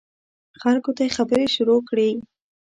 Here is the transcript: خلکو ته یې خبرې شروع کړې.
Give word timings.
خلکو 0.61 0.89
ته 0.97 1.01
یې 1.05 1.13
خبرې 1.17 1.45
شروع 1.55 1.81
کړې. 1.89 2.09